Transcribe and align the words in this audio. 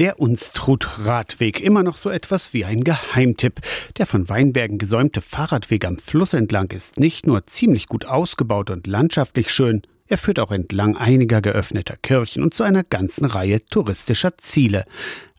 Der 0.00 0.18
Unstrut-Radweg, 0.18 1.60
immer 1.60 1.82
noch 1.82 1.98
so 1.98 2.08
etwas 2.08 2.54
wie 2.54 2.64
ein 2.64 2.84
Geheimtipp. 2.84 3.60
Der 3.98 4.06
von 4.06 4.30
Weinbergen 4.30 4.78
gesäumte 4.78 5.20
Fahrradweg 5.20 5.84
am 5.84 5.98
Fluss 5.98 6.32
entlang 6.32 6.70
ist 6.70 6.98
nicht 6.98 7.26
nur 7.26 7.44
ziemlich 7.44 7.86
gut 7.86 8.06
ausgebaut 8.06 8.70
und 8.70 8.86
landschaftlich 8.86 9.50
schön, 9.50 9.82
er 10.06 10.16
führt 10.16 10.38
auch 10.38 10.52
entlang 10.52 10.96
einiger 10.96 11.42
geöffneter 11.42 11.98
Kirchen 11.98 12.42
und 12.42 12.54
zu 12.54 12.62
einer 12.62 12.82
ganzen 12.82 13.26
Reihe 13.26 13.62
touristischer 13.66 14.38
Ziele. 14.38 14.86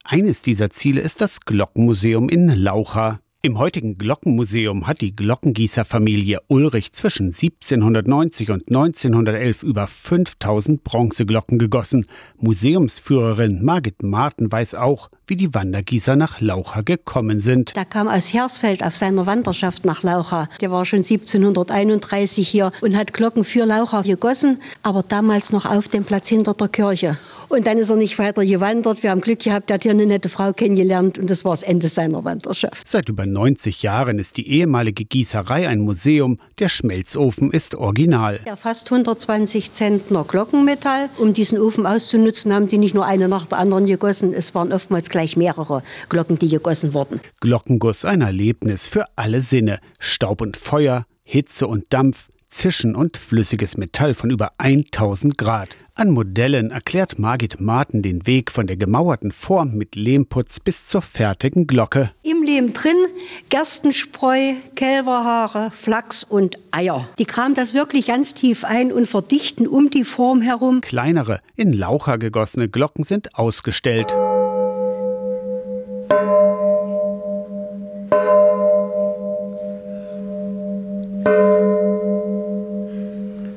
Eines 0.04 0.44
dieser 0.44 0.70
Ziele 0.70 1.02
ist 1.02 1.22
das 1.22 1.40
Glockenmuseum 1.40 2.30
in 2.30 2.48
Laucha. 2.50 3.20
Im 3.44 3.58
heutigen 3.58 3.98
Glockenmuseum 3.98 4.86
hat 4.86 5.02
die 5.02 5.16
Glockengießerfamilie 5.16 6.42
Ulrich 6.48 6.94
zwischen 6.94 7.30
1790 7.30 8.52
und 8.52 8.70
1911 8.70 9.64
über 9.64 9.88
5000 9.88 10.84
Bronzeglocken 10.84 11.58
gegossen. 11.58 12.06
Museumsführerin 12.38 13.66
Margit 13.66 14.04
Marten 14.04 14.52
weiß 14.52 14.76
auch, 14.76 15.10
wie 15.26 15.36
die 15.38 15.56
Wandergießer 15.56 16.16
nach 16.16 16.40
Laucha 16.40 16.82
gekommen 16.82 17.42
sind. 17.42 17.76
Der 17.76 17.86
kam 17.86 18.08
aus 18.08 18.32
Hersfeld 18.32 18.84
auf 18.84 18.96
seiner 18.96 19.26
Wanderschaft 19.26 19.86
nach 19.86 20.04
Laucha. 20.04 20.48
Der 20.60 20.70
war 20.70 20.86
schon 20.86 21.00
1731 21.00 22.48
hier 22.48 22.72
und 22.82 22.96
hat 22.96 23.12
Glocken 23.12 23.44
für 23.44 23.66
Laucha 23.66 24.04
gegossen, 24.04 24.60
aber 24.84 25.02
damals 25.02 25.52
noch 25.52 25.66
auf 25.66 25.88
dem 25.88 26.04
Platz 26.04 26.28
hinter 26.28 26.54
der 26.54 26.68
Kirche. 26.68 27.18
Und 27.50 27.66
dann 27.66 27.80
ist 27.80 27.90
er 27.90 27.96
nicht 27.96 28.20
weiter 28.20 28.46
gewandert. 28.46 29.02
Wir 29.02 29.10
haben 29.10 29.22
Glück 29.22 29.40
gehabt, 29.40 29.72
er 29.72 29.76
hat 29.76 29.84
hier 29.84 29.92
eine 29.92 30.06
nette 30.06 30.30
Frau 30.30 30.54
kennengelernt 30.54 31.18
und 31.18 31.30
das 31.30 31.44
war 31.44 31.54
das 31.54 31.64
Ende 31.64 31.88
seiner 31.88 32.24
Wanderschaft. 32.24 32.88
Seit 32.88 33.10
über 33.10 33.26
90 33.32 33.84
Jahren 33.84 34.20
ist 34.20 34.38
die 34.38 34.48
ehemalige 34.48 35.06
Gießerei 35.06 35.68
ein 35.68 35.80
Museum. 35.82 36.40
Der 36.60 36.70
Schmelzofen 36.70 37.52
ist 37.52 37.76
original. 37.76 38.40
Ja, 38.46 38.56
fast 38.56 38.92
120 38.92 39.72
Zentner 39.72 40.24
Glockenmetall. 40.24 41.10
Um 41.18 41.34
diesen 41.34 41.60
Ofen 41.60 41.86
auszunutzen, 41.86 42.54
haben 42.54 42.68
die 42.68 42.78
nicht 42.78 42.94
nur 42.94 43.06
eine 43.06 43.28
nach 43.28 43.46
der 43.46 43.60
anderen 43.60 43.86
gegossen. 43.86 44.34
Es 44.34 44.56
waren 44.56 44.74
oftmals 44.74 45.10
gleich 45.10 45.38
mehrere 45.38 45.84
Glocken, 46.10 46.40
die 46.40 46.50
gegossen 46.50 46.94
wurden. 46.94 47.20
Glockenguss 47.40 48.06
ein 48.06 48.22
Erlebnis 48.22 48.88
für 48.88 49.06
alle 49.16 49.42
Sinne. 49.42 49.80
Staub 50.00 50.42
und 50.42 50.58
Feuer, 50.58 51.06
Hitze 51.24 51.68
und 51.68 51.86
Dampf, 51.94 52.28
Zischen 52.52 52.96
und 52.96 53.18
flüssiges 53.18 53.78
Metall 53.78 54.14
von 54.14 54.30
über 54.30 54.50
1000 54.58 55.38
Grad. 55.38 55.70
An 55.96 56.12
Modellen 56.12 56.72
erklärt 56.72 57.18
Margit 57.18 57.60
Marten 57.60 58.02
den 58.02 58.28
Weg 58.28 58.52
von 58.52 58.68
der 58.68 58.76
gemauerten 58.76 59.32
Form 59.32 59.76
mit 59.76 59.96
Lehmputz 59.96 60.60
bis 60.60 60.88
zur 60.88 61.02
fertigen 61.02 61.66
Glocke. 61.66 62.12
Im 62.24 62.44
Lehm 62.44 62.74
drin 62.74 62.96
Gerstenspreu, 63.50 64.54
Kälberhaare, 64.76 65.72
Flachs 65.72 66.24
und 66.24 66.58
Eier. 66.72 67.08
Die 67.20 67.26
kramen 67.26 67.56
das 67.56 67.74
wirklich 67.74 68.08
ganz 68.08 68.34
tief 68.34 68.66
ein 68.66 68.92
und 68.92 69.08
verdichten 69.08 69.68
um 69.68 69.90
die 69.90 70.06
Form 70.06 70.42
herum. 70.42 70.82
Kleinere, 70.82 71.40
in 71.56 71.74
Laucher 71.74 72.18
gegossene 72.18 72.70
Glocken 72.70 73.04
sind 73.04 73.36
ausgestellt. 73.36 74.14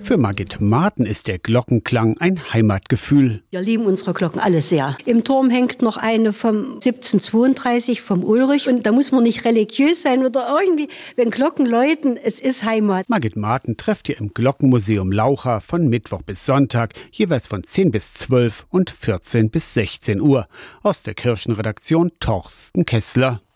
Für 0.05 0.19
Margit 0.19 0.61
Marten 0.61 1.07
ist 1.07 1.29
der 1.29 1.39
Glockenklang 1.39 2.19
ein 2.19 2.53
Heimatgefühl. 2.53 3.43
Wir 3.49 3.63
lieben 3.63 3.87
unsere 3.87 4.13
Glocken 4.13 4.39
alle 4.39 4.61
sehr. 4.61 4.99
Im 5.07 5.25
Turm 5.25 5.49
hängt 5.49 5.81
noch 5.81 5.97
eine 5.97 6.35
vom 6.35 6.75
1732 6.75 8.03
vom 8.03 8.23
Ulrich 8.23 8.69
und 8.69 8.85
da 8.85 8.93
muss 8.93 9.13
man 9.13 9.23
nicht 9.23 9.47
religiös 9.47 10.03
sein 10.03 10.27
oder 10.27 10.55
irgendwie, 10.61 10.89
wenn 11.17 11.31
Glocken 11.31 11.65
läuten, 11.65 12.19
es 12.19 12.39
ist 12.39 12.65
Heimat. 12.65 13.09
Margit 13.09 13.37
Marten 13.37 13.79
trefft 13.79 14.11
ihr 14.11 14.19
im 14.19 14.35
Glockenmuseum 14.35 15.11
Laucha 15.11 15.61
von 15.61 15.89
Mittwoch 15.89 16.21
bis 16.21 16.45
Sonntag, 16.45 16.93
jeweils 17.11 17.47
von 17.47 17.65
10 17.65 17.91
bis 17.91 18.13
12 18.13 18.67
und 18.69 18.91
14 18.91 19.51
bis 19.51 19.73
16 19.73 20.21
Uhr. 20.21 20.45
Aus 20.83 21.03
der 21.03 21.15
Kirchenredaktion 21.15 22.13
Torsten 22.21 22.85
Kessler. 22.85 23.41